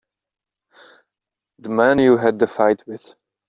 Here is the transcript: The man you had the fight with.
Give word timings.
The 1.59 1.69
man 1.69 1.99
you 1.99 2.17
had 2.17 2.39
the 2.39 2.47
fight 2.47 2.87
with. 2.87 3.13